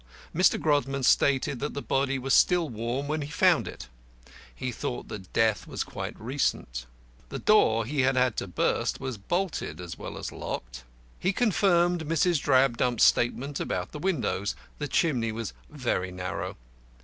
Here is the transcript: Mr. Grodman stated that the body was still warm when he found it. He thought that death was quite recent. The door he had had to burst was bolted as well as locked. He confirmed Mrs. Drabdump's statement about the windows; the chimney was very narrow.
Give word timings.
Mr. 0.33 0.59
Grodman 0.59 1.03
stated 1.03 1.59
that 1.59 1.75
the 1.75 1.81
body 1.83 2.17
was 2.17 2.33
still 2.33 2.67
warm 2.69 3.07
when 3.07 3.21
he 3.21 3.29
found 3.29 3.67
it. 3.67 3.87
He 4.55 4.71
thought 4.71 5.09
that 5.09 5.31
death 5.31 5.67
was 5.67 5.83
quite 5.83 6.19
recent. 6.19 6.87
The 7.29 7.37
door 7.37 7.85
he 7.85 8.01
had 8.01 8.15
had 8.15 8.35
to 8.37 8.47
burst 8.47 8.99
was 8.99 9.19
bolted 9.19 9.79
as 9.79 9.99
well 9.99 10.17
as 10.17 10.31
locked. 10.31 10.85
He 11.19 11.31
confirmed 11.31 12.05
Mrs. 12.07 12.41
Drabdump's 12.41 13.03
statement 13.03 13.59
about 13.59 13.91
the 13.91 13.99
windows; 13.99 14.55
the 14.79 14.87
chimney 14.87 15.31
was 15.31 15.53
very 15.69 16.09
narrow. 16.11 16.57